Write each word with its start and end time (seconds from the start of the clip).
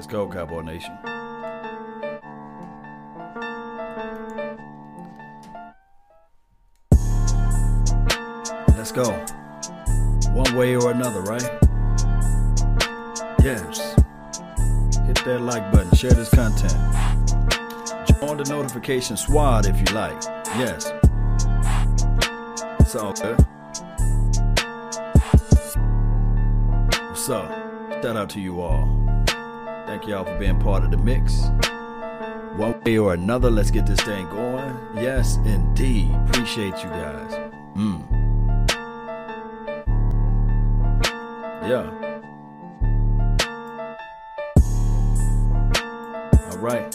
Let's 0.00 0.10
go, 0.10 0.26
Cowboy 0.26 0.62
Nation. 0.62 0.98
Let's 8.78 8.92
go. 8.92 9.10
One 10.32 10.56
way 10.56 10.74
or 10.74 10.90
another, 10.90 11.20
right? 11.20 11.42
Yes. 13.44 13.94
Hit 15.04 15.22
that 15.26 15.42
like 15.42 15.70
button. 15.70 15.94
Share 15.94 16.12
this 16.12 16.30
content. 16.30 16.72
Join 18.20 18.38
the 18.38 18.46
notification 18.48 19.18
squad 19.18 19.66
if 19.66 19.78
you 19.80 19.94
like. 19.94 20.18
Yes. 20.56 20.90
It's 22.80 22.94
all 22.94 23.12
good. 23.12 23.38
What's 27.10 27.28
up? 27.28 27.50
Shout 28.02 28.16
out 28.16 28.30
to 28.30 28.40
you 28.40 28.62
all. 28.62 28.99
Thank 29.90 30.06
y'all 30.06 30.24
for 30.24 30.38
being 30.38 30.56
part 30.60 30.84
of 30.84 30.92
the 30.92 30.98
mix. 30.98 31.40
One 32.56 32.80
way 32.84 32.98
or 32.98 33.12
another, 33.12 33.50
let's 33.50 33.72
get 33.72 33.86
this 33.86 33.98
thing 33.98 34.24
going. 34.28 34.78
Yes, 34.94 35.34
indeed. 35.38 36.14
Appreciate 36.28 36.76
you 36.84 36.90
guys. 36.90 37.32
Mm. 37.74 38.06
Yeah. 41.66 41.90
All 46.52 46.58
right. 46.58 46.94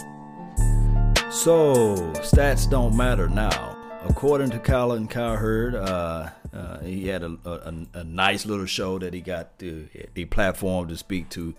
So, 1.30 1.96
stats 2.22 2.68
don't 2.68 2.96
matter 2.96 3.28
now. 3.28 3.76
According 4.08 4.48
to 4.52 4.58
Colin 4.58 5.06
Cowherd, 5.06 5.74
uh, 5.74 6.30
uh, 6.50 6.78
he 6.80 7.08
had 7.08 7.22
a, 7.22 7.36
a, 7.44 7.98
a, 7.98 8.04
nice 8.04 8.46
little 8.46 8.64
show 8.64 8.98
that 8.98 9.12
he 9.12 9.20
got 9.20 9.58
the, 9.58 9.84
the 10.14 10.24
platform 10.24 10.88
to 10.88 10.96
speak 10.96 11.28
to 11.30 11.54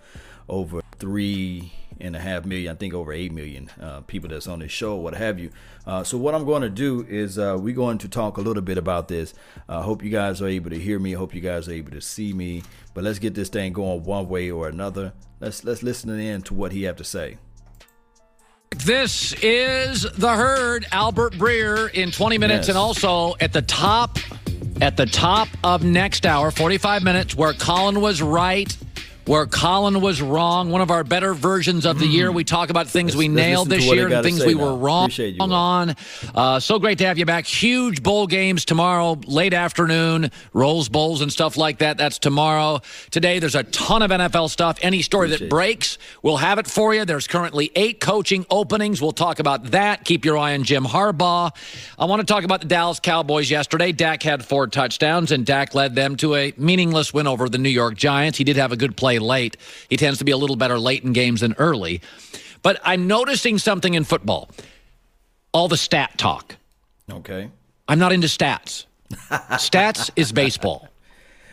over 0.50 0.82
three 1.00 1.74
and 2.00 2.16
a 2.16 2.20
half 2.20 2.46
million, 2.46 2.72
I 2.72 2.76
think 2.76 2.94
over 2.94 3.12
eight 3.12 3.32
million 3.32 3.70
uh, 3.82 4.02
people 4.02 4.30
that's 4.30 4.48
on 4.48 4.60
this 4.60 4.72
show, 4.72 4.96
what 4.96 5.16
have 5.16 5.40
you. 5.40 5.52
Uh, 5.86 6.04
so 6.04 6.18
what 6.18 6.36
I'm 6.36 6.46
going 6.46 6.62
to 6.62 6.70
do 6.70 7.06
is 7.08 7.40
uh, 7.40 7.58
we're 7.60 7.76
going 7.76 7.98
to 8.00 8.10
talk 8.10 8.38
a 8.38 8.42
little 8.42 8.62
bit 8.62 8.78
about 8.78 9.08
this. 9.08 9.34
I 9.68 9.82
hope 9.82 10.04
you 10.04 10.10
guys 10.10 10.42
are 10.42 10.48
able 10.48 10.70
to 10.70 10.80
hear 10.80 11.00
me. 11.00 11.16
I 11.16 11.18
hope 11.18 11.34
you 11.34 11.42
guys 11.42 11.68
are 11.68 11.74
able 11.74 11.92
to 11.92 12.02
see 12.02 12.34
me. 12.34 12.64
But 12.94 13.04
let's 13.04 13.20
get 13.20 13.36
this 13.36 13.50
thing 13.50 13.74
going 13.74 14.04
one 14.04 14.28
way 14.28 14.52
or 14.52 14.68
another. 14.68 15.14
Let's 15.40 15.64
let's 15.64 15.84
listen 15.84 16.10
in 16.20 16.42
to 16.44 16.54
what 16.54 16.72
he 16.72 16.84
have 16.84 16.96
to 16.98 17.04
say. 17.04 17.38
This 18.86 19.34
is 19.42 20.04
the 20.04 20.30
herd, 20.30 20.86
Albert 20.92 21.34
Breer 21.34 21.92
in 21.94 22.12
20 22.12 22.38
minutes, 22.38 22.68
yes. 22.68 22.70
and 22.70 22.78
also 22.78 23.36
at 23.40 23.54
the 23.54 23.62
top, 23.62 24.18
at 24.82 24.98
the 24.98 25.06
top 25.06 25.48
of 25.64 25.84
next 25.84 26.26
hour, 26.26 26.52
45 26.52 27.04
minutes, 27.04 27.36
where 27.36 27.54
Colin 27.54 28.02
was 28.02 28.22
right 28.22 28.76
where 29.28 29.46
Colin 29.46 30.00
was 30.02 30.22
wrong. 30.22 30.70
One 30.70 30.82
of 30.82 30.90
our 30.90 31.04
better 31.04 31.34
versions 31.34 31.86
of 31.86 32.00
the 32.00 32.06
mm. 32.06 32.14
year. 32.14 32.32
We 32.32 32.44
talk 32.44 32.70
about 32.70 32.88
things 32.88 33.10
let's, 33.10 33.18
we 33.18 33.28
nailed 33.28 33.70
this 33.70 33.86
year 33.86 34.08
and 34.08 34.24
things 34.24 34.46
we 34.46 34.56
now. 34.56 34.64
were 34.64 34.76
wrong 34.76 35.12
on. 35.40 35.96
Uh, 36.34 36.60
so 36.60 36.80
great 36.80 36.98
to 37.00 37.06
have 37.06 37.18
you 37.18 37.26
back. 37.26 37.46
Huge 37.46 38.02
bowl 38.02 38.26
games 38.28 38.64
tomorrow, 38.64 39.20
late 39.26 39.54
afternoon, 39.54 40.32
Rose 40.54 40.88
Bowls 40.90 41.22
and 41.22 41.32
stuff 41.32 41.58
like 41.58 41.80
that. 41.80 41.98
That's 41.98 42.20
tomorrow. 42.20 42.82
Today, 43.12 43.40
there's 43.40 43.56
a 43.56 43.64
ton 43.64 44.02
of 44.02 44.12
NFL 44.12 44.50
stuff. 44.50 44.80
Any 44.82 45.02
story 45.02 45.28
Appreciate 45.28 45.48
that 45.48 45.50
breaks, 45.50 45.98
we'll 46.22 46.38
have 46.38 46.58
it 46.60 46.68
for 46.68 46.96
you. 46.96 47.04
There's 47.04 47.28
currently 47.28 47.72
eight 47.76 48.00
coaching 48.00 48.46
openings. 48.50 49.02
We'll 49.02 49.12
talk 49.12 49.40
about 49.40 49.72
that. 49.72 50.06
Keep 50.06 50.24
your 50.24 50.38
eye 50.38 50.54
on 50.54 50.64
Jim 50.64 50.86
Harbaugh. 50.86 51.54
I 52.00 52.06
want 52.06 52.22
to 52.22 52.26
talk 52.26 52.44
about 52.44 52.62
the 52.62 52.68
Dallas 52.68 53.00
Cowboys 53.00 53.52
yesterday. 53.52 53.92
Dak 53.92 54.24
had 54.24 54.46
four 54.46 54.68
touchdowns, 54.68 55.32
and 55.32 55.46
Dak 55.46 55.76
led 55.76 55.96
them 55.96 56.16
to 56.18 56.36
a 56.36 56.54
meaningless 56.58 57.14
win 57.14 57.28
over 57.28 57.50
the 57.50 57.58
New 57.58 57.70
York 57.70 57.96
Giants. 57.96 58.38
He 58.38 58.44
did 58.44 58.56
have 58.56 58.72
a 58.72 58.78
good 58.78 58.96
play 58.96 59.17
late. 59.20 59.58
He 59.90 59.98
tends 59.98 60.20
to 60.20 60.26
be 60.26 60.32
a 60.32 60.38
little 60.38 60.56
better 60.56 60.80
late 60.80 61.04
in 61.04 61.14
games 61.14 61.42
than 61.42 61.54
early. 61.58 62.02
But 62.64 62.80
I'm 62.84 63.08
noticing 63.08 63.58
something 63.58 63.94
in 63.94 64.04
football. 64.04 64.50
All 65.54 65.68
the 65.68 65.78
stat 65.78 66.18
talk. 66.18 66.56
Okay. 67.10 67.50
I'm 67.88 68.00
not 68.00 68.12
into 68.12 68.28
stats. 68.28 68.86
stats 69.12 70.10
is 70.16 70.32
baseball. 70.32 70.90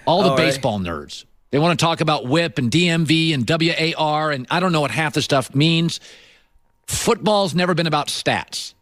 All 0.07 0.23
the 0.23 0.31
All 0.31 0.37
right. 0.37 0.45
baseball 0.47 0.79
nerds. 0.81 1.25
They 1.51 1.59
want 1.59 1.79
to 1.79 1.85
talk 1.85 2.01
about 2.01 2.27
whip 2.27 2.59
and 2.59 2.71
DMV 2.71 3.33
and 3.33 3.49
WAR, 3.49 4.33
and 4.33 4.47
I 4.51 4.59
don't 4.59 4.73
know 4.73 4.81
what 4.81 4.91
half 4.91 5.15
the 5.15 5.23
stuff 5.23 5.55
means. 5.55 6.01
Football's 6.87 7.55
never 7.55 7.75
been 7.75 7.87
about 7.87 8.09
stats. 8.09 8.75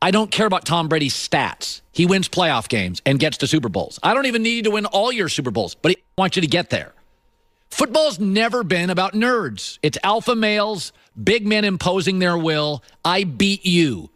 I 0.00 0.10
don't 0.10 0.30
care 0.30 0.46
about 0.46 0.66
Tom 0.66 0.88
Brady's 0.88 1.14
stats. 1.14 1.80
He 1.90 2.06
wins 2.06 2.28
playoff 2.28 2.68
games 2.68 3.02
and 3.04 3.18
gets 3.18 3.38
to 3.38 3.46
Super 3.46 3.68
Bowls. 3.68 3.98
I 4.02 4.14
don't 4.14 4.26
even 4.26 4.42
need 4.42 4.64
to 4.64 4.70
win 4.70 4.86
all 4.86 5.10
your 5.10 5.28
Super 5.28 5.50
Bowls, 5.50 5.74
but 5.74 5.92
I 5.92 5.96
want 6.16 6.36
you 6.36 6.42
to 6.42 6.48
get 6.48 6.70
there. 6.70 6.92
Football's 7.70 8.20
never 8.20 8.62
been 8.62 8.90
about 8.90 9.14
nerds. 9.14 9.78
It's 9.82 9.98
alpha 10.02 10.36
males, 10.36 10.92
big 11.22 11.46
men 11.46 11.64
imposing 11.64 12.18
their 12.18 12.38
will. 12.38 12.82
I 13.04 13.24
beat 13.24 13.66
you. 13.66 14.10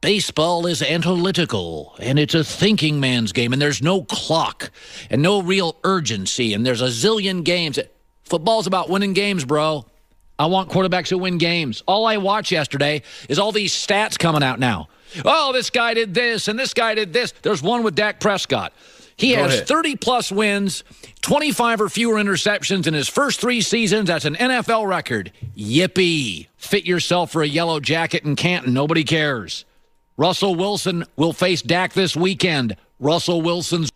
Baseball 0.00 0.66
is 0.66 0.82
analytical 0.82 1.96
and 1.98 2.18
it's 2.18 2.34
a 2.34 2.44
thinking 2.44 3.00
man's 3.00 3.32
game, 3.32 3.54
and 3.54 3.62
there's 3.62 3.80
no 3.80 4.02
clock 4.02 4.70
and 5.08 5.22
no 5.22 5.40
real 5.40 5.76
urgency, 5.82 6.52
and 6.52 6.66
there's 6.66 6.82
a 6.82 6.88
zillion 6.88 7.42
games. 7.42 7.78
Football's 8.24 8.66
about 8.66 8.90
winning 8.90 9.14
games, 9.14 9.46
bro. 9.46 9.86
I 10.38 10.46
want 10.46 10.68
quarterbacks 10.68 11.08
who 11.08 11.18
win 11.18 11.38
games. 11.38 11.82
All 11.86 12.04
I 12.06 12.18
watched 12.18 12.52
yesterday 12.52 13.02
is 13.28 13.38
all 13.38 13.52
these 13.52 13.72
stats 13.72 14.18
coming 14.18 14.42
out 14.42 14.58
now. 14.58 14.88
Oh, 15.24 15.52
this 15.52 15.70
guy 15.70 15.94
did 15.94 16.12
this 16.12 16.48
and 16.48 16.58
this 16.58 16.74
guy 16.74 16.94
did 16.94 17.12
this. 17.12 17.32
There's 17.42 17.62
one 17.62 17.82
with 17.82 17.94
Dak 17.94 18.20
Prescott. 18.20 18.72
He 19.16 19.34
Go 19.34 19.42
has 19.42 19.54
ahead. 19.54 19.68
30 19.68 19.96
plus 19.96 20.32
wins, 20.32 20.82
25 21.20 21.82
or 21.82 21.88
fewer 21.88 22.16
interceptions 22.16 22.86
in 22.86 22.94
his 22.94 23.08
first 23.08 23.40
three 23.40 23.60
seasons. 23.60 24.08
That's 24.08 24.24
an 24.24 24.34
NFL 24.34 24.88
record. 24.88 25.32
Yippee. 25.56 26.48
Fit 26.56 26.84
yourself 26.84 27.30
for 27.30 27.42
a 27.42 27.46
yellow 27.46 27.80
jacket 27.80 28.24
in 28.24 28.36
Canton. 28.36 28.72
Nobody 28.74 29.04
cares. 29.04 29.64
Russell 30.16 30.54
Wilson 30.54 31.04
will 31.16 31.32
face 31.32 31.62
Dak 31.62 31.92
this 31.92 32.16
weekend. 32.16 32.76
Russell 33.00 33.42
Wilson's 33.42 33.90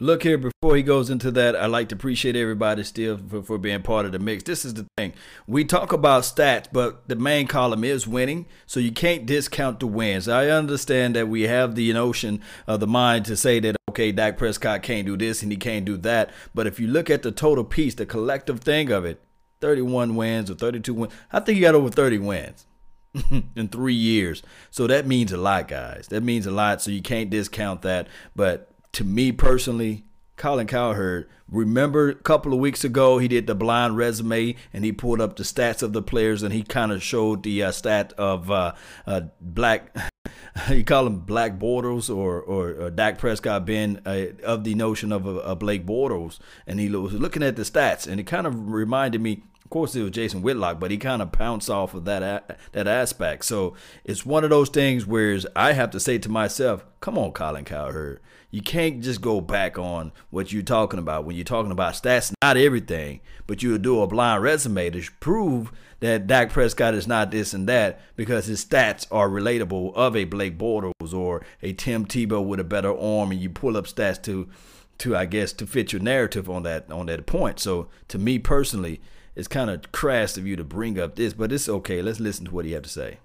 Look 0.00 0.22
here, 0.22 0.38
before 0.38 0.76
he 0.76 0.84
goes 0.84 1.10
into 1.10 1.32
that, 1.32 1.56
I'd 1.56 1.66
like 1.66 1.88
to 1.88 1.96
appreciate 1.96 2.36
everybody 2.36 2.84
still 2.84 3.18
for, 3.18 3.42
for 3.42 3.58
being 3.58 3.82
part 3.82 4.06
of 4.06 4.12
the 4.12 4.20
mix. 4.20 4.44
This 4.44 4.64
is 4.64 4.74
the 4.74 4.86
thing. 4.96 5.12
We 5.48 5.64
talk 5.64 5.92
about 5.92 6.22
stats, 6.22 6.66
but 6.72 7.08
the 7.08 7.16
main 7.16 7.48
column 7.48 7.82
is 7.82 8.06
winning, 8.06 8.46
so 8.64 8.78
you 8.78 8.92
can't 8.92 9.26
discount 9.26 9.80
the 9.80 9.88
wins. 9.88 10.28
I 10.28 10.50
understand 10.50 11.16
that 11.16 11.26
we 11.26 11.42
have 11.42 11.74
the 11.74 11.92
notion 11.92 12.40
of 12.68 12.78
the 12.78 12.86
mind 12.86 13.24
to 13.24 13.36
say 13.36 13.58
that, 13.58 13.76
okay, 13.90 14.12
Dak 14.12 14.38
Prescott 14.38 14.84
can't 14.84 15.04
do 15.04 15.16
this 15.16 15.42
and 15.42 15.50
he 15.50 15.58
can't 15.58 15.84
do 15.84 15.96
that. 15.96 16.30
But 16.54 16.68
if 16.68 16.78
you 16.78 16.86
look 16.86 17.10
at 17.10 17.22
the 17.22 17.32
total 17.32 17.64
piece, 17.64 17.96
the 17.96 18.06
collective 18.06 18.60
thing 18.60 18.92
of 18.92 19.04
it, 19.04 19.20
31 19.60 20.14
wins 20.14 20.48
or 20.48 20.54
32 20.54 20.94
wins, 20.94 21.12
I 21.32 21.40
think 21.40 21.56
he 21.56 21.62
got 21.62 21.74
over 21.74 21.90
30 21.90 22.18
wins. 22.18 22.66
in 23.56 23.68
three 23.68 23.94
years. 23.94 24.42
So 24.70 24.86
that 24.86 25.06
means 25.06 25.32
a 25.32 25.38
lot, 25.38 25.66
guys. 25.66 26.08
That 26.08 26.22
means 26.22 26.46
a 26.46 26.50
lot. 26.50 26.82
So 26.82 26.90
you 26.90 27.00
can't 27.00 27.30
discount 27.30 27.80
that. 27.82 28.06
But 28.36 28.70
to 28.98 29.04
me 29.04 29.30
personally, 29.30 30.04
Colin 30.36 30.66
Cowherd, 30.66 31.28
remember 31.48 32.08
a 32.08 32.14
couple 32.16 32.52
of 32.52 32.58
weeks 32.58 32.82
ago 32.82 33.18
he 33.18 33.28
did 33.28 33.46
the 33.46 33.54
blind 33.54 33.96
resume 33.96 34.56
and 34.72 34.84
he 34.84 34.90
pulled 34.90 35.20
up 35.20 35.36
the 35.36 35.44
stats 35.44 35.84
of 35.84 35.92
the 35.92 36.02
players 36.02 36.42
and 36.42 36.52
he 36.52 36.64
kind 36.64 36.90
of 36.90 37.00
showed 37.00 37.44
the 37.44 37.62
uh, 37.62 37.70
stat 37.70 38.12
of 38.18 38.50
uh, 38.50 38.74
uh, 39.06 39.20
black. 39.40 39.96
you 40.68 40.82
call 40.82 41.06
him 41.06 41.20
Black 41.20 41.60
Bortles 41.60 42.12
or 42.12 42.42
or, 42.42 42.70
or 42.72 42.90
Dak 42.90 43.18
Prescott 43.18 43.64
being 43.64 44.00
uh, 44.04 44.32
of 44.42 44.64
the 44.64 44.74
notion 44.74 45.12
of 45.12 45.28
a, 45.28 45.38
a 45.38 45.54
Blake 45.54 45.86
Bortles, 45.86 46.40
and 46.66 46.80
he 46.80 46.88
was 46.88 47.12
looking 47.12 47.44
at 47.44 47.54
the 47.54 47.62
stats 47.62 48.08
and 48.08 48.18
it 48.18 48.24
kind 48.24 48.48
of 48.48 48.72
reminded 48.72 49.20
me 49.20 49.44
of 49.68 49.70
course, 49.70 49.94
it 49.94 50.00
was 50.00 50.12
Jason 50.12 50.40
Whitlock, 50.40 50.80
but 50.80 50.90
he 50.90 50.96
kind 50.96 51.20
of 51.20 51.30
pounced 51.30 51.68
off 51.68 51.92
of 51.92 52.06
that 52.06 52.58
that 52.72 52.88
aspect. 52.88 53.44
So 53.44 53.74
it's 54.02 54.24
one 54.24 54.42
of 54.42 54.48
those 54.48 54.70
things 54.70 55.04
where 55.04 55.38
I 55.54 55.74
have 55.74 55.90
to 55.90 56.00
say 56.00 56.16
to 56.16 56.30
myself, 56.30 56.86
"Come 57.00 57.18
on, 57.18 57.32
Colin 57.32 57.66
Cowherd, 57.66 58.20
you 58.50 58.62
can't 58.62 59.02
just 59.02 59.20
go 59.20 59.42
back 59.42 59.78
on 59.78 60.12
what 60.30 60.54
you're 60.54 60.62
talking 60.62 60.98
about 60.98 61.26
when 61.26 61.36
you're 61.36 61.44
talking 61.44 61.70
about 61.70 61.92
stats. 61.92 62.32
Not 62.42 62.56
everything, 62.56 63.20
but 63.46 63.62
you 63.62 63.72
would 63.72 63.82
do 63.82 64.00
a 64.00 64.06
blind 64.06 64.42
resume 64.42 64.88
to 64.88 65.02
prove 65.20 65.70
that 66.00 66.26
Dak 66.26 66.48
Prescott 66.50 66.94
is 66.94 67.06
not 67.06 67.30
this 67.30 67.52
and 67.52 67.68
that 67.68 68.00
because 68.16 68.46
his 68.46 68.64
stats 68.64 69.06
are 69.10 69.28
relatable 69.28 69.92
of 69.94 70.16
a 70.16 70.24
Blake 70.24 70.56
Bortles 70.56 71.12
or 71.12 71.44
a 71.60 71.74
Tim 71.74 72.06
Tebow 72.06 72.42
with 72.42 72.58
a 72.58 72.64
better 72.64 72.98
arm, 72.98 73.32
and 73.32 73.40
you 73.42 73.50
pull 73.50 73.76
up 73.76 73.86
stats 73.86 74.22
to 74.22 74.48
to 74.96 75.14
I 75.14 75.26
guess 75.26 75.52
to 75.52 75.66
fit 75.66 75.92
your 75.92 76.00
narrative 76.00 76.48
on 76.48 76.62
that 76.62 76.90
on 76.90 77.04
that 77.06 77.26
point. 77.26 77.60
So 77.60 77.88
to 78.08 78.18
me 78.18 78.38
personally 78.38 79.00
it's 79.38 79.46
kind 79.46 79.70
of 79.70 79.92
crass 79.92 80.36
of 80.36 80.48
you 80.48 80.56
to 80.56 80.64
bring 80.64 80.98
up 80.98 81.14
this, 81.14 81.32
but 81.32 81.52
it's 81.52 81.68
okay. 81.68 82.02
Let's 82.02 82.18
listen 82.18 82.46
to 82.46 82.50
what 82.50 82.64
he 82.64 82.72
had 82.72 82.82
to 82.82 82.90
say. 82.90 83.18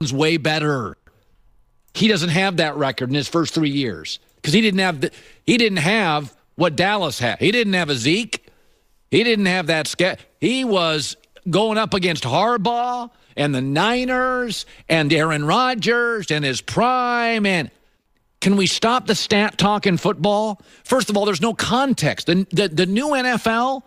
It's 0.00 0.12
way 0.12 0.36
better. 0.36 0.96
He 1.94 2.08
doesn't 2.08 2.30
have 2.30 2.56
that 2.56 2.74
record 2.76 3.08
in 3.08 3.14
his 3.14 3.28
first 3.28 3.54
three 3.54 3.70
years 3.70 4.18
because 4.34 4.52
he 4.52 4.60
didn't 4.60 4.80
have 4.80 5.00
the, 5.00 5.12
he 5.46 5.56
didn't 5.56 5.78
have 5.78 6.34
what 6.56 6.74
Dallas 6.74 7.20
had. 7.20 7.38
He 7.38 7.52
didn't 7.52 7.74
have 7.74 7.88
a 7.88 7.94
Zeke. 7.94 8.48
He 9.12 9.22
didn't 9.22 9.46
have 9.46 9.68
that. 9.68 10.18
He 10.40 10.64
was 10.64 11.16
going 11.48 11.78
up 11.78 11.94
against 11.94 12.24
Harbaugh 12.24 13.10
and 13.36 13.54
the 13.54 13.62
Niners 13.62 14.66
and 14.88 15.12
Aaron 15.12 15.44
Rodgers 15.44 16.32
and 16.32 16.44
his 16.44 16.60
prime 16.60 17.46
and. 17.46 17.70
Can 18.40 18.56
we 18.56 18.66
stop 18.66 19.06
the 19.06 19.14
stat 19.14 19.56
talk 19.56 19.86
in 19.86 19.96
football? 19.96 20.60
First 20.82 21.08
of 21.08 21.16
all, 21.16 21.24
there's 21.24 21.40
no 21.40 21.54
context. 21.54 22.26
The, 22.26 22.46
the, 22.50 22.68
the 22.68 22.84
new 22.84 23.06
NFL 23.06 23.84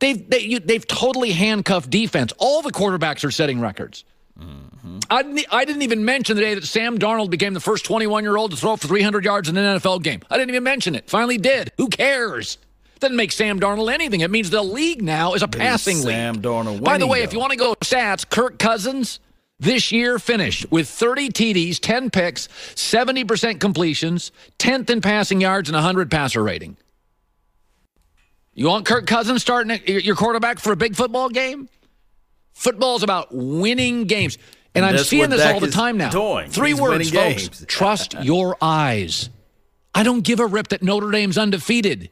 They've 0.00 0.28
they, 0.28 0.40
you, 0.40 0.60
they've 0.60 0.86
totally 0.86 1.32
handcuffed 1.32 1.90
defense. 1.90 2.32
All 2.38 2.62
the 2.62 2.72
quarterbacks 2.72 3.24
are 3.24 3.30
setting 3.30 3.60
records. 3.60 4.04
Mm-hmm. 4.38 4.98
I, 5.10 5.22
didn't, 5.22 5.46
I 5.50 5.64
didn't 5.64 5.82
even 5.82 6.04
mention 6.04 6.36
the 6.36 6.42
day 6.42 6.54
that 6.54 6.64
Sam 6.64 6.98
Darnold 6.98 7.30
became 7.30 7.54
the 7.54 7.60
first 7.60 7.84
21 7.84 8.24
year 8.24 8.36
old 8.36 8.50
to 8.50 8.56
throw 8.56 8.76
for 8.76 8.88
300 8.88 9.24
yards 9.24 9.48
in 9.48 9.56
an 9.56 9.78
NFL 9.78 10.02
game. 10.02 10.20
I 10.28 10.36
didn't 10.36 10.50
even 10.50 10.64
mention 10.64 10.94
it. 10.94 11.08
Finally 11.08 11.38
did. 11.38 11.72
Who 11.78 11.88
cares? 11.88 12.58
Doesn't 13.00 13.16
make 13.16 13.32
Sam 13.32 13.60
Darnold 13.60 13.92
anything. 13.92 14.20
It 14.20 14.30
means 14.30 14.50
the 14.50 14.62
league 14.62 15.02
now 15.02 15.34
is 15.34 15.42
a 15.42 15.48
passing 15.48 15.98
Sam 15.98 16.06
league. 16.06 16.14
Sam 16.14 16.42
Darnold 16.42 16.82
By 16.82 16.98
the 16.98 17.06
way, 17.06 17.20
though. 17.20 17.24
if 17.24 17.32
you 17.32 17.38
want 17.38 17.52
to 17.52 17.58
go 17.58 17.74
stats, 17.76 18.28
Kirk 18.28 18.58
Cousins 18.58 19.20
this 19.60 19.92
year 19.92 20.18
finished 20.18 20.70
with 20.70 20.88
30 20.88 21.30
TDs, 21.30 21.78
10 21.80 22.10
picks, 22.10 22.48
70% 22.74 23.60
completions, 23.60 24.32
10th 24.58 24.90
in 24.90 25.00
passing 25.00 25.40
yards, 25.40 25.68
and 25.68 25.74
100 25.74 26.10
passer 26.10 26.42
rating. 26.42 26.76
You 28.54 28.66
want 28.68 28.86
Kirk 28.86 29.06
Cousins 29.06 29.42
starting 29.42 29.80
your 29.86 30.14
quarterback 30.14 30.58
for 30.58 30.72
a 30.72 30.76
big 30.76 30.94
football 30.94 31.28
game? 31.28 31.68
Football's 32.52 33.02
about 33.02 33.28
winning 33.34 34.04
games. 34.04 34.38
And, 34.74 34.84
And 34.84 34.96
I'm 34.96 35.04
seeing 35.04 35.30
this 35.30 35.40
Dak 35.40 35.54
all 35.54 35.60
the 35.60 35.70
time 35.70 35.96
now. 35.96 36.10
doing. 36.10 36.50
Three 36.50 36.70
He's 36.70 36.80
words, 36.80 37.10
folks. 37.10 37.48
games. 37.48 37.64
Trust 37.66 38.14
your 38.22 38.56
eyes. 38.60 39.30
I 39.94 40.02
don't 40.02 40.22
give 40.22 40.40
a 40.40 40.46
rip 40.46 40.68
that 40.68 40.82
Notre 40.82 41.10
Dame's 41.10 41.38
undefeated. 41.38 42.10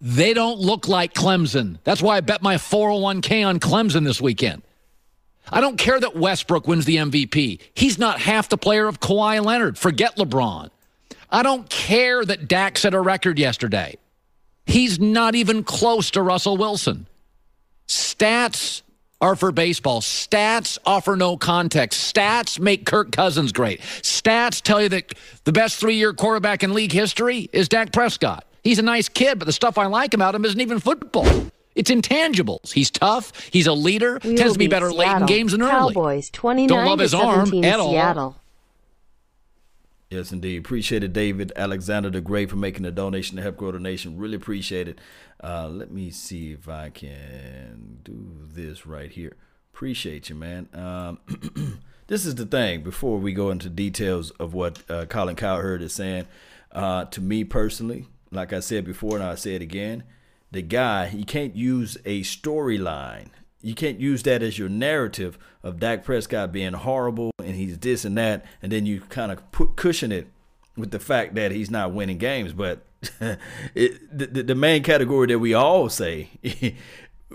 They 0.00 0.34
don't 0.34 0.58
look 0.58 0.88
like 0.88 1.14
Clemson. 1.14 1.78
That's 1.84 2.02
why 2.02 2.16
I 2.16 2.20
bet 2.20 2.42
my 2.42 2.56
401k 2.56 3.46
on 3.46 3.60
Clemson 3.60 4.04
this 4.04 4.20
weekend. 4.20 4.62
I 5.48 5.60
don't 5.60 5.76
care 5.76 5.98
that 5.98 6.16
Westbrook 6.16 6.66
wins 6.68 6.84
the 6.84 6.96
MVP. 6.96 7.60
He's 7.74 7.98
not 7.98 8.20
half 8.20 8.48
the 8.48 8.56
player 8.58 8.86
of 8.88 9.00
Kawhi 9.00 9.44
Leonard. 9.44 9.78
Forget 9.78 10.16
LeBron. 10.16 10.70
I 11.30 11.42
don't 11.42 11.68
care 11.68 12.24
that 12.24 12.46
Dak 12.48 12.78
set 12.78 12.94
a 12.94 13.00
record 13.00 13.38
yesterday. 13.38 13.96
He's 14.72 14.98
not 14.98 15.34
even 15.34 15.64
close 15.64 16.12
to 16.12 16.22
Russell 16.22 16.56
Wilson. 16.56 17.06
Stats 17.88 18.80
are 19.20 19.36
for 19.36 19.52
baseball. 19.52 20.00
Stats 20.00 20.78
offer 20.86 21.14
no 21.14 21.36
context. 21.36 22.14
Stats 22.14 22.58
make 22.58 22.86
Kirk 22.86 23.12
Cousins 23.12 23.52
great. 23.52 23.82
Stats 24.00 24.62
tell 24.62 24.80
you 24.80 24.88
that 24.88 25.12
the 25.44 25.52
best 25.52 25.76
three 25.76 25.96
year 25.96 26.14
quarterback 26.14 26.62
in 26.62 26.72
league 26.72 26.92
history 26.92 27.50
is 27.52 27.68
Dak 27.68 27.92
Prescott. 27.92 28.46
He's 28.64 28.78
a 28.78 28.82
nice 28.82 29.10
kid, 29.10 29.38
but 29.38 29.44
the 29.44 29.52
stuff 29.52 29.76
I 29.76 29.86
like 29.86 30.14
about 30.14 30.34
him 30.34 30.44
isn't 30.46 30.60
even 30.60 30.78
football. 30.78 31.26
It's 31.74 31.90
intangibles. 31.90 32.72
He's 32.72 32.90
tough. 32.90 33.32
He's 33.50 33.66
a 33.66 33.74
leader. 33.74 34.20
Tends 34.20 34.54
to 34.54 34.58
be 34.58 34.68
better 34.68 34.90
late 34.90 35.14
in 35.14 35.26
games 35.26 35.52
than 35.52 35.60
early. 35.60 35.92
Cowboys 35.92 36.30
29 36.30 36.68
Don't 36.68 36.86
love 36.86 36.98
his 36.98 37.12
arm 37.12 37.46
17 37.46 37.64
at 37.66 37.78
all. 37.78 37.90
Seattle. 37.90 38.36
Yes, 40.12 40.30
indeed. 40.30 40.58
Appreciate 40.58 41.02
it, 41.02 41.14
David 41.14 41.52
Alexander 41.56 42.10
the 42.10 42.20
Great, 42.20 42.50
for 42.50 42.56
making 42.56 42.84
a 42.84 42.90
donation 42.90 43.36
to 43.36 43.42
help 43.42 43.56
grow 43.56 43.72
the 43.72 43.78
nation. 43.78 44.18
Really 44.18 44.36
appreciate 44.36 44.86
it. 44.86 44.98
Uh, 45.42 45.68
let 45.68 45.90
me 45.90 46.10
see 46.10 46.52
if 46.52 46.68
I 46.68 46.90
can 46.90 48.00
do 48.04 48.46
this 48.52 48.84
right 48.84 49.10
here. 49.10 49.38
Appreciate 49.72 50.28
you, 50.28 50.34
man. 50.34 50.68
Um, 50.74 51.80
this 52.08 52.26
is 52.26 52.34
the 52.34 52.44
thing. 52.44 52.82
Before 52.82 53.16
we 53.16 53.32
go 53.32 53.50
into 53.50 53.70
details 53.70 54.32
of 54.32 54.52
what 54.52 54.82
uh, 54.90 55.06
Colin 55.06 55.34
Cowherd 55.34 55.80
is 55.80 55.94
saying, 55.94 56.26
uh, 56.72 57.06
to 57.06 57.22
me 57.22 57.42
personally, 57.42 58.06
like 58.30 58.52
I 58.52 58.60
said 58.60 58.84
before, 58.84 59.16
and 59.16 59.24
I 59.24 59.34
say 59.34 59.54
it 59.54 59.62
again, 59.62 60.04
the 60.50 60.60
guy 60.60 61.06
he 61.06 61.24
can't 61.24 61.56
use 61.56 61.96
a 62.04 62.20
storyline. 62.20 63.30
You 63.62 63.74
can't 63.74 64.00
use 64.00 64.22
that 64.24 64.42
as 64.42 64.58
your 64.58 64.68
narrative 64.68 65.38
of 65.62 65.78
Dak 65.78 66.04
Prescott 66.04 66.52
being 66.52 66.72
horrible 66.72 67.30
and 67.38 67.54
he's 67.54 67.78
this 67.78 68.04
and 68.04 68.18
that, 68.18 68.44
and 68.60 68.72
then 68.72 68.86
you 68.86 69.00
kind 69.00 69.32
of 69.32 69.50
put 69.52 69.76
cushion 69.76 70.12
it 70.12 70.26
with 70.76 70.90
the 70.90 70.98
fact 70.98 71.34
that 71.36 71.52
he's 71.52 71.70
not 71.70 71.92
winning 71.92 72.18
games. 72.18 72.52
But 72.52 72.84
it, 73.74 74.18
the, 74.18 74.42
the 74.42 74.54
main 74.54 74.82
category 74.82 75.28
that 75.28 75.38
we 75.38 75.54
all 75.54 75.88
say 75.88 76.30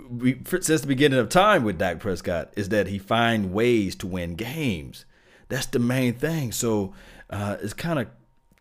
we, 0.10 0.40
since 0.62 0.82
the 0.82 0.88
beginning 0.88 1.20
of 1.20 1.30
time 1.30 1.64
with 1.64 1.78
Dak 1.78 2.00
Prescott 2.00 2.52
is 2.56 2.70
that 2.70 2.88
he 2.88 2.98
find 2.98 3.54
ways 3.54 3.96
to 3.96 4.08
win 4.08 4.36
games. 4.36 5.06
That's 5.50 5.66
the 5.66 5.80
main 5.80 6.14
thing. 6.14 6.52
So 6.52 6.94
uh, 7.30 7.58
it's 7.62 7.74
kind 7.74 8.00
of 8.00 8.08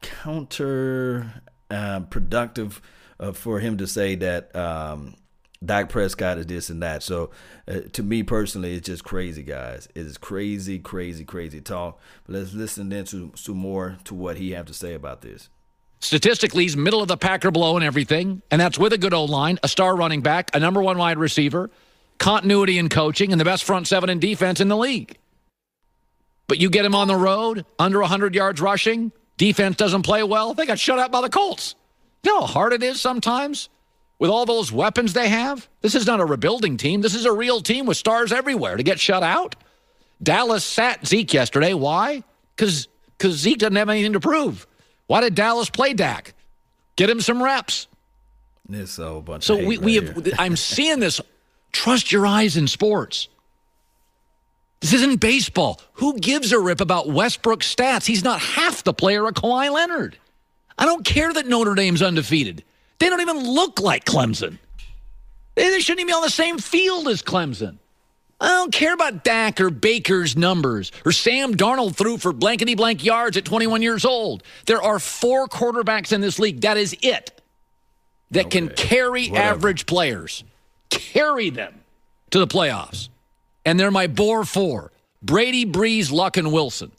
counter 0.03 1.43
uh, 1.71 2.01
productive 2.01 2.81
uh, 3.19 3.33
for 3.33 3.61
him 3.61 3.77
to 3.79 3.87
say 3.87 4.15
that 4.17 4.55
um, 4.55 5.15
Dak 5.65 5.89
Prescott 5.89 6.39
is 6.39 6.47
this 6.47 6.71
and 6.71 6.83
that. 6.83 7.03
So 7.03 7.31
uh, 7.69 7.81
to 7.93 8.03
me 8.03 8.23
personally, 8.23 8.75
it's 8.75 8.87
just 8.87 9.05
crazy, 9.05 9.43
guys. 9.43 9.89
It 9.95 10.07
is 10.07 10.19
crazy, 10.19 10.79
crazy, 10.79 11.25
crazy 11.25 11.61
talk. 11.61 12.01
But 12.27 12.37
let's 12.37 12.53
listen 12.53 12.89
then 12.89 13.05
to, 13.07 13.31
to 13.31 13.55
more 13.55 13.97
to 14.05 14.15
what 14.15 14.37
he 14.37 14.51
have 14.53 14.67
to 14.67 14.75
say 14.75 14.95
about 14.95 15.23
this. 15.23 15.49
Statistically, 16.01 16.65
he's 16.65 16.77
middle 16.77 17.01
of 17.01 17.09
the 17.09 17.17
Packer 17.17 17.51
below 17.51 17.77
and 17.77 17.85
everything, 17.85 18.43
and 18.51 18.61
that's 18.61 18.79
with 18.79 18.93
a 18.93 18.99
good 18.99 19.15
old 19.15 19.31
line, 19.31 19.59
a 19.63 19.69
star 19.69 19.97
running 19.97 20.21
back, 20.21 20.51
a 20.55 20.61
number 20.61 20.83
one 20.83 20.99
wide 20.99 21.19
receiver, 21.19 21.71
continuity 22.19 22.79
in 22.79 22.89
coaching, 22.89 23.33
and 23.33 23.41
the 23.41 23.47
best 23.47 23.65
front 23.65 23.87
seven 23.87 24.11
in 24.11 24.21
defense 24.21 24.61
in 24.61 24.69
the 24.69 24.77
league. 24.77 25.17
But 26.49 26.59
you 26.59 26.71
get 26.71 26.85
him 26.85 26.95
on 26.95 27.09
the 27.09 27.17
road, 27.17 27.65
under 27.79 28.01
100 28.01 28.35
yards 28.35 28.61
rushing, 28.61 29.11
defense 29.39 29.77
doesn't 29.77 30.03
play 30.03 30.23
well, 30.23 30.55
they 30.55 30.67
got 30.67 30.79
shut 30.79 30.99
out 30.99 31.11
by 31.11 31.23
the 31.23 31.31
Colts. 31.31 31.75
You 32.23 32.33
know 32.33 32.41
how 32.43 32.47
hard 32.47 32.73
it 32.73 32.83
is 32.83 33.01
sometimes 33.01 33.69
with 34.19 34.31
all 34.31 34.47
those 34.47 34.73
weapons 34.73 35.13
they 35.13 35.29
have? 35.29 35.69
This 35.83 35.95
is 35.95 36.07
not 36.07 36.21
a 36.21 36.25
rebuilding 36.25 36.77
team. 36.77 37.01
This 37.01 37.15
is 37.15 37.25
a 37.25 37.33
real 37.33 37.61
team 37.61 37.87
with 37.87 37.97
stars 37.97 38.33
everywhere 38.33 38.77
to 38.77 38.83
get 38.83 38.99
shut 39.01 39.23
out. 39.23 39.55
Dallas 40.23 40.65
sat 40.65 41.07
Zeke 41.07 41.35
yesterday. 41.35 41.75
Why? 41.75 42.23
Because 42.55 42.89
Zeke 43.23 43.59
doesn't 43.59 43.77
have 43.77 43.89
anything 43.91 44.15
to 44.15 44.21
prove. 44.21 44.67
Why 45.07 45.21
did 45.21 45.35
Dallas 45.35 45.71
play 45.71 45.93
Dak? 45.93 46.35
Get 46.97 47.11
him 47.11 47.21
some 47.21 47.43
reps. 47.43 47.87
A 48.99 49.05
whole 49.07 49.21
bunch 49.21 49.45
So 49.45 49.55
of 49.55 49.61
hate 49.61 49.69
we, 49.69 49.79
we 49.79 49.95
have. 49.97 50.35
I'm 50.39 50.57
seeing 50.57 50.99
this. 51.01 51.21
Trust 51.73 52.11
your 52.11 52.27
eyes 52.27 52.57
in 52.57 52.67
sports. 52.67 53.29
This 54.81 54.93
isn't 54.95 55.21
baseball. 55.21 55.81
Who 55.95 56.19
gives 56.19 56.53
a 56.53 56.59
rip 56.59 56.81
about 56.81 57.09
Westbrook's 57.09 57.73
stats? 57.73 58.07
He's 58.07 58.25
not 58.25 58.41
half 58.41 58.83
the 58.85 58.95
player 58.95 59.27
of 59.27 59.35
Kawhi 59.35 59.71
Leonard. 59.73 60.19
I 60.79 60.85
don't 60.85 61.05
care 61.05 61.33
that 61.33 61.47
Notre 61.47 61.75
Dame's 61.75 62.03
undefeated. 62.03 62.65
They 62.99 63.09
don't 63.09 63.21
even 63.21 63.39
look 63.45 63.81
like 63.81 64.05
Clemson. 64.05 64.59
They, 65.55 65.71
they 65.71 65.81
shouldn't 65.81 66.01
even 66.01 66.09
be 66.09 66.17
on 66.17 66.23
the 66.23 66.31
same 66.31 66.59
field 66.59 67.09
as 67.09 67.23
Clemson. 67.23 67.79
I 68.39 68.49
don't 68.49 68.73
care 68.73 68.93
about 68.93 69.25
Dak 69.25 69.61
or 69.61 69.71
Baker's 69.71 70.37
numbers 70.37 70.93
or 71.07 71.13
Sam 71.13 71.55
Darnold 71.55 71.97
threw 71.97 72.19
for 72.19 72.33
blankety 72.33 72.75
blank 72.75 73.03
yards 73.03 73.37
at 73.39 73.47
21 73.47 73.81
years 73.81 74.05
old. 74.05 74.43
There 74.67 74.83
are 74.83 74.99
four 74.99 75.47
quarterbacks 75.47 76.13
in 76.13 76.21
this 76.21 76.39
league. 76.39 76.61
That 76.61 76.77
is 76.77 76.95
it. 77.01 77.41
That 78.33 78.51
can 78.51 78.69
carry 78.69 79.29
Whatever. 79.29 79.51
average 79.51 79.87
players, 79.87 80.45
carry 80.91 81.49
them 81.49 81.81
to 82.31 82.39
the 82.39 82.47
playoffs. 82.47 83.09
And 83.65 83.79
they're 83.81 83.91
my 83.91 84.07
bore 84.07 84.45
four 84.45 84.93
Brady, 85.23 85.65
Brees, 85.65 86.13
Luck, 86.13 86.37
and 86.37 86.53
Wilson. 86.53 86.93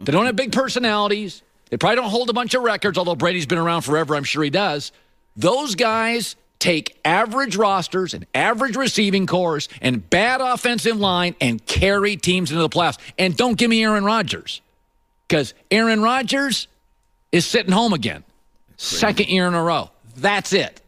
they 0.00 0.12
don't 0.12 0.26
have 0.26 0.34
big 0.36 0.52
personalities. 0.52 1.42
They 1.72 1.78
probably 1.78 1.96
don't 1.96 2.10
hold 2.10 2.28
a 2.28 2.34
bunch 2.34 2.52
of 2.52 2.62
records, 2.62 2.98
although 2.98 3.14
Brady's 3.14 3.46
been 3.46 3.56
around 3.56 3.80
forever. 3.80 4.14
I'm 4.14 4.24
sure 4.24 4.44
he 4.44 4.50
does. 4.50 4.92
Those 5.36 5.74
guys 5.74 6.36
take 6.58 7.00
average 7.02 7.56
rosters 7.56 8.12
and 8.12 8.26
average 8.34 8.76
receiving 8.76 9.26
cores 9.26 9.70
and 9.80 10.10
bad 10.10 10.42
offensive 10.42 10.98
line 10.98 11.34
and 11.40 11.64
carry 11.64 12.18
teams 12.18 12.50
into 12.50 12.60
the 12.60 12.68
playoffs. 12.68 12.98
And 13.18 13.34
don't 13.34 13.56
give 13.56 13.70
me 13.70 13.82
Aaron 13.82 14.04
Rodgers 14.04 14.60
because 15.26 15.54
Aaron 15.70 16.02
Rodgers 16.02 16.68
is 17.32 17.46
sitting 17.46 17.72
home 17.72 17.94
again. 17.94 18.22
Second 18.76 19.30
year 19.30 19.46
in 19.46 19.54
a 19.54 19.62
row. 19.62 19.88
That's 20.18 20.52
it. 20.52 20.78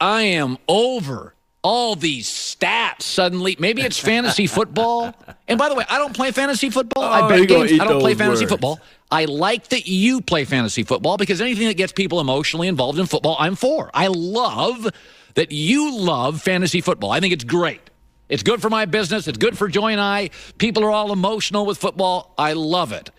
I 0.00 0.22
am 0.22 0.58
over 0.66 1.33
all 1.64 1.96
these 1.96 2.28
stats 2.28 3.02
suddenly. 3.02 3.56
Maybe 3.58 3.82
it's 3.82 3.98
fantasy 3.98 4.46
football. 4.46 5.14
And 5.48 5.58
by 5.58 5.68
the 5.70 5.74
way, 5.74 5.84
I 5.88 5.98
don't 5.98 6.14
play 6.14 6.30
fantasy 6.30 6.70
football. 6.70 7.02
I 7.02 7.22
Oh, 7.22 7.28
bet 7.28 7.48
games. 7.48 7.72
I 7.80 7.84
don't 7.84 8.00
play 8.00 8.14
fantasy 8.14 8.44
words. 8.44 8.52
football. 8.52 8.80
I 9.10 9.24
like 9.24 9.68
that 9.68 9.86
you 9.88 10.20
play 10.20 10.44
fantasy 10.44 10.82
football 10.82 11.16
because 11.16 11.40
anything 11.40 11.66
that 11.68 11.76
gets 11.76 11.92
people 11.92 12.20
emotionally 12.20 12.68
involved 12.68 12.98
in 12.98 13.06
football, 13.06 13.36
I'm 13.40 13.56
for. 13.56 13.90
I 13.94 14.08
love 14.08 14.88
that 15.34 15.50
you 15.52 15.96
love 15.96 16.42
fantasy 16.42 16.80
football. 16.82 17.10
I 17.10 17.20
think 17.20 17.32
it's 17.32 17.44
great. 17.44 17.80
It's 18.28 18.42
good 18.42 18.60
for 18.60 18.70
my 18.70 18.84
business. 18.84 19.26
It's 19.26 19.38
good 19.38 19.56
for 19.56 19.68
Joy 19.68 19.92
and 19.92 20.00
I. 20.00 20.30
People 20.58 20.84
are 20.84 20.90
all 20.90 21.12
emotional 21.12 21.66
with 21.66 21.78
football. 21.78 22.34
I 22.38 22.52
love 22.52 22.92
it 22.92 23.10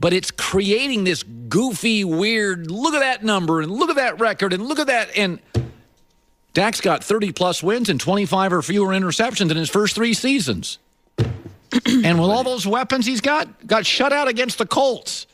but 0.00 0.14
it's 0.14 0.30
creating 0.30 1.04
this 1.04 1.22
goofy, 1.22 2.04
weird 2.04 2.70
look 2.70 2.94
at 2.94 3.00
that 3.00 3.22
number 3.22 3.60
and 3.60 3.70
look 3.70 3.90
at 3.90 3.96
that 3.96 4.18
record 4.18 4.54
and 4.54 4.66
look 4.66 4.78
at 4.78 4.86
that. 4.86 5.10
And 5.14 5.38
Dak's 6.52 6.80
got 6.80 7.04
30 7.04 7.32
plus 7.32 7.62
wins 7.62 7.88
and 7.88 8.00
25 8.00 8.52
or 8.52 8.62
fewer 8.62 8.92
interceptions 8.92 9.50
in 9.50 9.56
his 9.56 9.70
first 9.70 9.94
three 9.94 10.14
seasons. 10.14 10.78
and 11.18 12.20
with 12.20 12.30
all 12.30 12.42
those 12.42 12.66
weapons 12.66 13.06
he's 13.06 13.20
got, 13.20 13.66
got 13.66 13.86
shut 13.86 14.12
out 14.12 14.28
against 14.28 14.58
the 14.58 14.66
Colts. 14.66 15.26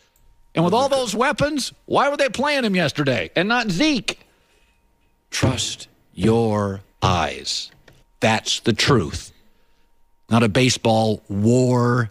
And 0.54 0.64
with 0.64 0.74
all 0.74 0.88
those 0.88 1.14
weapons, 1.14 1.72
why 1.84 2.08
were 2.08 2.16
they 2.16 2.28
playing 2.28 2.64
him 2.64 2.74
yesterday 2.74 3.30
and 3.36 3.48
not 3.48 3.70
Zeke? 3.70 4.18
Trust 5.30 5.88
your 6.14 6.80
eyes. 7.02 7.70
That's 8.20 8.60
the 8.60 8.72
truth. 8.72 9.32
Not 10.30 10.42
a 10.42 10.48
baseball 10.48 11.22
war 11.28 12.10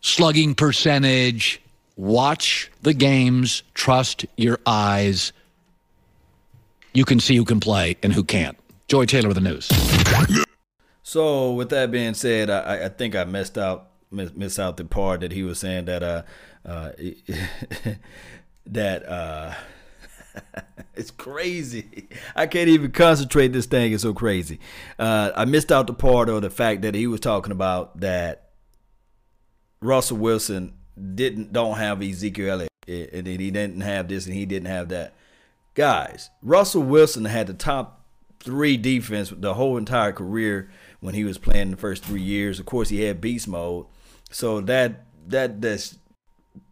slugging 0.00 0.54
percentage. 0.54 1.60
Watch 1.96 2.70
the 2.82 2.92
games. 2.92 3.62
Trust 3.72 4.26
your 4.36 4.60
eyes. 4.66 5.32
You 6.94 7.04
can 7.04 7.18
see 7.18 7.36
who 7.36 7.44
can 7.44 7.60
play 7.60 7.96
and 8.02 8.12
who 8.12 8.22
can't. 8.24 8.56
Joy 8.86 9.04
Taylor 9.04 9.28
with 9.28 9.36
the 9.36 9.40
news. 9.40 9.68
So, 11.02 11.52
with 11.52 11.68
that 11.70 11.90
being 11.90 12.14
said, 12.14 12.48
I, 12.48 12.86
I 12.86 12.88
think 12.88 13.14
I 13.16 13.24
messed 13.24 13.58
out 13.58 13.90
miss, 14.10 14.58
out 14.58 14.76
the 14.76 14.84
part 14.84 15.20
that 15.20 15.32
he 15.32 15.42
was 15.42 15.58
saying 15.58 15.86
that 15.86 16.02
uh, 16.02 16.22
uh 16.64 16.92
that 18.66 19.08
uh 19.08 19.54
it's 20.94 21.10
crazy. 21.10 22.08
I 22.34 22.46
can't 22.46 22.68
even 22.68 22.92
concentrate. 22.92 23.48
This 23.48 23.66
thing 23.66 23.92
is 23.92 24.02
so 24.02 24.14
crazy. 24.14 24.60
Uh, 24.98 25.30
I 25.36 25.44
missed 25.44 25.72
out 25.72 25.86
the 25.86 25.94
part 25.94 26.28
of 26.28 26.42
the 26.42 26.50
fact 26.50 26.82
that 26.82 26.94
he 26.94 27.06
was 27.06 27.20
talking 27.20 27.52
about 27.52 28.00
that 28.00 28.50
Russell 29.80 30.18
Wilson 30.18 30.74
didn't 31.14 31.52
don't 31.52 31.76
have 31.76 32.02
Ezekiel 32.02 32.68
Elliott, 32.86 33.12
and 33.12 33.26
he 33.26 33.50
didn't 33.50 33.80
have 33.80 34.08
this 34.08 34.26
and 34.26 34.34
he 34.34 34.46
didn't 34.46 34.68
have 34.68 34.88
that. 34.90 35.14
Guys, 35.74 36.30
Russell 36.40 36.82
Wilson 36.82 37.24
had 37.24 37.48
the 37.48 37.54
top 37.54 38.04
three 38.40 38.76
defense 38.76 39.32
the 39.36 39.54
whole 39.54 39.76
entire 39.76 40.12
career 40.12 40.70
when 41.00 41.14
he 41.14 41.24
was 41.24 41.38
playing 41.38 41.72
the 41.72 41.76
first 41.76 42.04
three 42.04 42.22
years. 42.22 42.60
Of 42.60 42.66
course, 42.66 42.90
he 42.90 43.02
had 43.02 43.20
beast 43.20 43.48
mode, 43.48 43.86
so 44.30 44.60
that 44.62 45.06
that 45.26 45.60
that's 45.60 45.98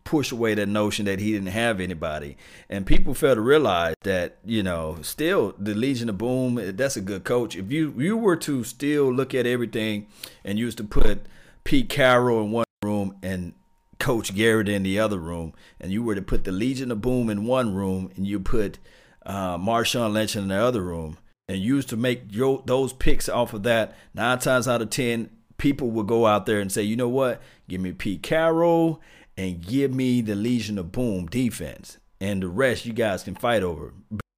push 0.04 0.32
away 0.32 0.54
that 0.54 0.68
notion 0.68 1.06
that 1.06 1.18
he 1.18 1.32
didn't 1.32 1.49
have 1.49 1.80
anybody. 1.80 2.37
And 2.68 2.87
people 2.87 3.14
fail 3.14 3.35
to 3.35 3.40
realize 3.40 3.94
that, 4.02 4.38
you 4.44 4.62
know, 4.62 4.99
still 5.02 5.54
the 5.59 5.75
Legion 5.75 6.09
of 6.09 6.18
Boom, 6.18 6.61
that's 6.76 6.97
a 6.97 7.00
good 7.00 7.25
coach. 7.25 7.56
If 7.56 7.73
you 7.73 7.94
you 7.97 8.16
were 8.16 8.37
to 8.37 8.62
still 8.64 9.12
look 9.12 9.35
at 9.35 9.47
everything 9.47 10.06
and 10.44 10.59
used 10.59 10.78
to 10.78 10.85
put 10.85 11.26
Pete 11.64 11.88
Carroll 11.88 12.42
in 12.44 12.52
one 12.52 12.64
room 12.82 13.16
and 13.23 13.54
Coach 14.02 14.35
Garrett 14.35 14.68
in 14.68 14.82
the 14.82 14.99
other 14.99 15.18
room, 15.18 15.54
and 15.80 15.92
you 15.92 16.02
were 16.02 16.16
to 16.16 16.23
put 16.23 16.42
the 16.42 16.50
Legion 16.50 16.90
of 16.90 17.00
Boom 17.00 17.30
in 17.30 17.47
one 17.47 17.73
room 17.73 18.11
and 18.16 18.26
you 18.26 18.40
put 18.40 18.80
uh, 19.25 19.56
Marshawn 19.56 20.12
Lynch 20.12 20.35
in 20.35 20.49
the 20.49 20.56
other 20.56 20.82
room, 20.82 21.18
and 21.47 21.59
you 21.59 21.76
used 21.76 21.88
to 21.90 21.97
make 21.97 22.23
your, 22.30 22.64
those 22.66 22.92
picks 22.92 23.28
off 23.28 23.54
of 23.54 23.62
that, 23.62 23.97
nine 24.12 24.40
times 24.40 24.66
out 24.66 24.82
of 24.82 24.90
ten, 24.90 25.30
people 25.56 25.92
would 25.92 26.09
go 26.09 26.26
out 26.26 26.47
there 26.47 26.59
and 26.59 26.73
say, 26.73 26.82
you 26.82 26.97
know 26.97 27.09
what, 27.09 27.40
give 27.68 27.80
me 27.80 27.92
Pete 27.92 28.25
Carroll 28.25 29.00
and 29.37 29.64
give 29.64 29.94
me 29.94 30.21
the 30.21 30.35
Legion 30.35 30.78
of 30.78 30.90
Boom 30.90 31.26
defense. 31.26 31.99
And 32.21 32.42
the 32.42 32.49
rest 32.49 32.85
you 32.85 32.92
guys 32.92 33.23
can 33.23 33.37
fight 33.37 33.62
over 33.62 33.94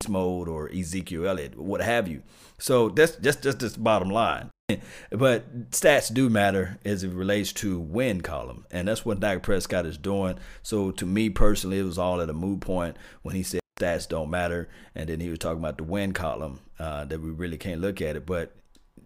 mode 0.08 0.46
or 0.46 0.70
Ezekiel 0.70 1.26
Elliott, 1.26 1.58
what 1.58 1.80
have 1.80 2.06
you. 2.06 2.22
So 2.58 2.90
that's 2.90 3.16
just 3.16 3.42
just 3.42 3.60
this 3.60 3.78
bottom 3.78 4.10
line. 4.10 4.50
But 5.10 5.70
stats 5.70 6.12
do 6.12 6.30
matter 6.30 6.78
as 6.86 7.04
it 7.04 7.12
relates 7.12 7.52
to 7.52 7.78
win 7.78 8.22
column, 8.22 8.64
and 8.70 8.88
that's 8.88 9.04
what 9.04 9.20
Dak 9.20 9.42
Prescott 9.42 9.84
is 9.84 9.98
doing. 9.98 10.38
So 10.62 10.90
to 10.92 11.04
me 11.04 11.28
personally, 11.28 11.78
it 11.78 11.84
was 11.84 11.98
all 11.98 12.20
at 12.22 12.30
a 12.30 12.32
moot 12.32 12.60
point 12.60 12.96
when 13.22 13.34
he 13.34 13.42
said 13.42 13.60
stats 13.78 14.08
don't 14.08 14.30
matter, 14.30 14.70
and 14.94 15.08
then 15.08 15.20
he 15.20 15.28
was 15.28 15.38
talking 15.38 15.58
about 15.58 15.76
the 15.76 15.84
win 15.84 16.12
column 16.12 16.60
uh, 16.78 17.04
that 17.04 17.20
we 17.20 17.30
really 17.30 17.58
can't 17.58 17.82
look 17.82 18.00
at 18.00 18.16
it. 18.16 18.24
But 18.24 18.54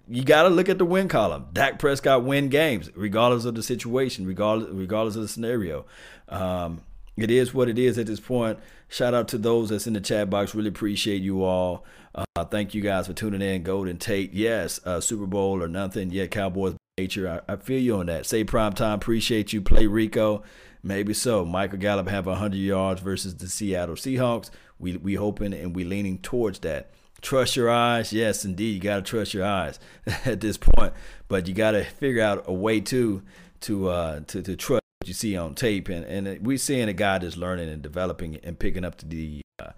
you 0.06 0.22
got 0.22 0.44
to 0.44 0.48
look 0.48 0.68
at 0.68 0.78
the 0.78 0.84
win 0.84 1.08
column. 1.08 1.46
Dak 1.52 1.80
Prescott 1.80 2.22
win 2.22 2.48
games, 2.50 2.90
regardless 2.94 3.44
of 3.44 3.56
the 3.56 3.62
situation, 3.62 4.26
regardless 4.26 4.70
regardless 4.70 5.16
of 5.16 5.22
the 5.22 5.28
scenario. 5.28 5.86
Um, 6.28 6.82
it 7.16 7.32
is 7.32 7.52
what 7.52 7.68
it 7.68 7.80
is 7.80 7.98
at 7.98 8.06
this 8.06 8.20
point. 8.20 8.60
Shout 8.88 9.14
out 9.14 9.28
to 9.28 9.38
those 9.38 9.68
that's 9.68 9.87
in 9.87 9.92
the 9.92 10.00
chat 10.00 10.30
box. 10.30 10.54
Really 10.54 10.68
appreciate 10.68 11.23
you 11.23 11.45
all. 11.45 11.85
Uh, 12.14 12.45
thank 12.45 12.75
you 12.75 12.80
guys 12.80 13.07
for 13.07 13.12
tuning 13.12 13.42
in. 13.42 13.62
Golden 13.62 13.99
Tate, 13.99 14.33
yes, 14.33 14.80
uh, 14.85 15.00
Super 15.00 15.26
Bowl 15.26 15.62
or 15.62 15.68
nothing. 15.68 16.11
Yeah, 16.11 16.26
Cowboys 16.26 16.75
nature. 16.99 17.42
I, 17.49 17.52
I, 17.52 17.57
feel 17.57 17.80
you 17.80 17.97
on 17.97 18.07
that. 18.07 18.26
Say 18.26 18.45
prime 18.45 18.73
time. 18.73 18.95
Appreciate 18.95 19.52
you. 19.52 19.61
Play 19.61 19.87
Rico. 19.87 20.42
Maybe 20.83 21.12
so. 21.14 21.45
Michael 21.45 21.78
Gallup 21.78 22.09
have 22.09 22.26
100 22.26 22.57
yards 22.57 23.00
versus 23.00 23.37
the 23.37 23.49
Seattle 23.49 23.95
Seahawks. 23.95 24.50
We 24.78 24.97
we 24.97 25.14
hoping 25.14 25.52
and 25.52 25.76
we 25.76 25.85
leaning 25.85 26.18
towards 26.18 26.61
that. 26.61 26.90
Trust 27.21 27.57
your 27.57 27.68
eyes. 27.68 28.12
Yes, 28.12 28.45
indeed, 28.45 28.75
you 28.75 28.80
got 28.80 28.97
to 28.97 29.02
trust 29.02 29.35
your 29.35 29.45
eyes 29.45 29.78
at 30.25 30.40
this 30.40 30.57
point. 30.57 30.92
But 31.26 31.47
you 31.47 31.54
got 31.54 31.73
to 31.73 31.85
figure 31.85 32.23
out 32.23 32.45
a 32.47 32.52
way 32.52 32.80
to 32.80 33.23
to 33.62 33.88
uh, 33.88 34.21
to 34.28 34.42
to 34.42 34.57
trust 34.57 34.83
you 35.08 35.14
see 35.14 35.36
on 35.36 35.54
tape. 35.54 35.88
And 35.88 36.04
and 36.04 36.46
we're 36.46 36.58
seeing 36.58 36.88
a 36.88 36.92
guy 36.92 37.18
that's 37.18 37.36
learning 37.36 37.68
and 37.68 37.82
developing 37.82 38.36
and 38.44 38.58
picking 38.58 38.84
up 38.84 38.98
the 38.98 39.40
uh, 39.58 39.70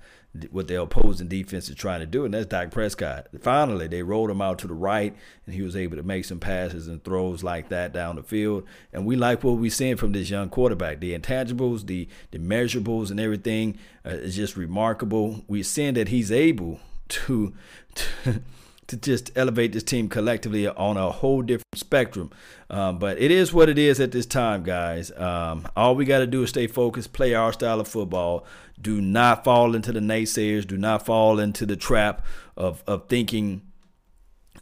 what 0.50 0.68
the 0.68 0.80
opposing 0.80 1.26
defense 1.26 1.68
is 1.68 1.74
trying 1.74 2.00
to 2.00 2.06
do, 2.06 2.24
and 2.24 2.32
that's 2.32 2.46
Dak 2.46 2.70
Prescott. 2.70 3.26
Finally, 3.40 3.88
they 3.88 4.02
rolled 4.02 4.30
him 4.30 4.40
out 4.40 4.60
to 4.60 4.68
the 4.68 4.74
right, 4.74 5.14
and 5.44 5.54
he 5.54 5.62
was 5.62 5.74
able 5.74 5.96
to 5.96 6.04
make 6.04 6.24
some 6.24 6.38
passes 6.38 6.86
and 6.86 7.02
throws 7.02 7.42
like 7.42 7.68
that 7.70 7.92
down 7.92 8.14
the 8.14 8.22
field. 8.22 8.64
And 8.92 9.04
we 9.04 9.16
like 9.16 9.42
what 9.42 9.56
we're 9.56 9.70
seeing 9.70 9.96
from 9.96 10.12
this 10.12 10.30
young 10.30 10.48
quarterback. 10.48 11.00
The 11.00 11.18
intangibles, 11.18 11.86
the 11.86 12.08
the 12.30 12.38
measurables, 12.38 13.10
and 13.10 13.18
everything 13.18 13.78
uh, 14.06 14.10
is 14.10 14.36
just 14.36 14.56
remarkable. 14.56 15.44
We're 15.48 15.64
seeing 15.64 15.94
that 15.94 16.08
he's 16.08 16.30
able 16.30 16.78
to, 17.08 17.52
to 17.96 18.42
to 18.90 18.96
just 18.96 19.30
elevate 19.36 19.72
this 19.72 19.82
team 19.82 20.08
collectively 20.08 20.66
on 20.66 20.96
a 20.96 21.10
whole 21.10 21.42
different 21.42 21.76
spectrum. 21.76 22.30
Um, 22.68 22.98
but 22.98 23.20
it 23.20 23.30
is 23.30 23.52
what 23.52 23.68
it 23.68 23.78
is 23.78 24.00
at 24.00 24.12
this 24.12 24.26
time, 24.26 24.62
guys. 24.62 25.12
Um, 25.12 25.66
all 25.76 25.94
we 25.94 26.04
got 26.04 26.18
to 26.18 26.26
do 26.26 26.42
is 26.42 26.50
stay 26.50 26.66
focused, 26.66 27.12
play 27.12 27.34
our 27.34 27.52
style 27.52 27.80
of 27.80 27.88
football. 27.88 28.44
Do 28.80 29.00
not 29.00 29.44
fall 29.44 29.74
into 29.74 29.92
the 29.92 30.00
naysayers. 30.00 30.66
Do 30.66 30.76
not 30.76 31.06
fall 31.06 31.38
into 31.38 31.66
the 31.66 31.76
trap 31.76 32.24
of 32.56 32.82
of 32.86 33.08
thinking 33.08 33.62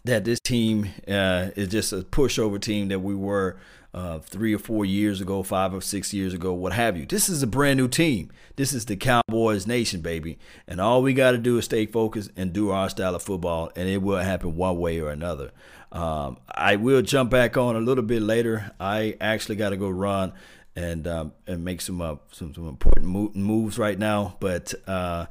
that 0.05 0.25
this 0.25 0.41
team 0.41 0.91
uh, 1.07 1.51
is 1.57 1.69
just 1.69 1.93
a 1.93 1.99
pushover 1.99 2.61
team 2.61 2.89
that 2.89 3.01
we 3.01 3.15
were 3.15 3.57
uh, 3.95 4.19
three 4.19 4.55
or 4.55 4.59
four 4.59 4.85
years 4.85 5.21
ago, 5.21 5.43
five 5.43 5.73
or 5.73 5.81
six 5.81 6.13
years 6.13 6.35
ago, 6.35 6.53
what 6.53 6.73
have 6.73 6.97
you. 6.97 7.07
This 7.07 7.29
is 7.29 7.43
a 7.43 7.47
brand 7.47 7.79
new 7.79 7.89
team. 7.89 8.31
This 8.57 8.73
is 8.73 8.85
the 8.85 8.97
Cowboys 8.97 9.67
Nation, 9.67 10.01
baby. 10.01 10.39
And 10.67 10.81
all 10.81 11.03
we 11.03 11.15
got 11.15 11.33
to 11.33 11.39
do 11.39 11.59
is 11.59 11.65
stay 11.65 11.87
focused 11.87 12.31
and 12.37 12.53
do 12.53 12.71
our 12.71 12.91
style 12.91 13.15
of 13.15 13.23
football, 13.23 13.71
and 13.75 13.89
it 13.89 14.03
will 14.03 14.19
happen 14.19 14.57
one 14.57 14.79
way 14.79 15.01
or 15.01 15.11
another. 15.11 15.53
Um, 15.91 16.37
I 16.49 16.77
will 16.77 17.01
jump 17.01 17.31
back 17.31 17.57
on 17.57 17.77
a 17.77 17.81
little 17.81 18.05
bit 18.05 18.21
later. 18.21 18.73
I 18.79 19.17
actually 19.21 19.57
got 19.57 19.71
to 19.71 19.77
go 19.77 19.89
run 19.89 20.33
and 20.77 21.09
um, 21.09 21.33
and 21.47 21.65
make 21.65 21.81
some, 21.81 22.01
uh, 22.03 22.17
some 22.31 22.55
some 22.55 22.69
important 22.69 23.07
moves 23.35 23.79
right 23.79 23.99
now, 23.99 24.37
but. 24.41 24.75
Uh, 24.87 25.27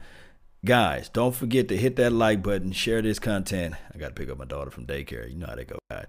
guys, 0.65 1.07
don't 1.09 1.35
forget 1.35 1.69
to 1.69 1.77
hit 1.77 1.95
that 1.95 2.11
like 2.11 2.41
button, 2.43 2.71
share 2.71 3.01
this 3.01 3.19
content. 3.19 3.75
I 3.93 3.97
got 3.99 4.07
to 4.07 4.13
pick 4.13 4.29
up 4.29 4.37
my 4.37 4.43
daughter 4.45 4.71
from 4.71 4.85
daycare. 4.85 5.29
You 5.29 5.37
know 5.37 5.45
how 5.45 5.55
they 5.55 5.63
go, 5.63 5.77
guys. 5.89 6.07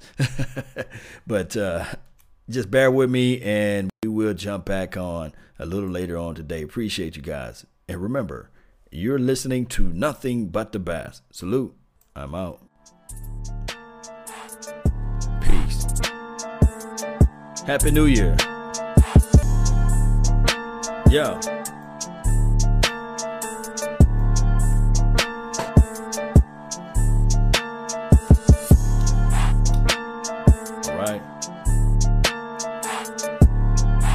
but 1.26 1.57
uh, 1.57 1.85
just 2.50 2.71
bear 2.71 2.90
with 2.90 3.11
me 3.11 3.40
and 3.43 3.90
we 4.02 4.09
will 4.09 4.35
jump 4.35 4.64
back 4.64 4.97
on 4.97 5.33
a 5.59 5.67
little 5.67 5.88
later 5.88 6.17
on 6.17 6.35
today. 6.35 6.62
Appreciate 6.62 7.17
you 7.17 7.23
guys. 7.23 7.67
And 7.88 8.00
remember, 8.02 8.50
you're 8.90 9.19
listening 9.19 9.67
to 9.67 9.85
nothing 9.85 10.49
but 10.49 10.73
the 10.73 10.78
best. 10.78 11.23
Salute. 11.31 11.75
I'm 12.17 12.35
out. 12.35 12.61
Peace. 15.40 15.87
Happy 17.67 17.90
New 17.90 18.07
Year. 18.07 18.37
Yeah. 21.11 21.58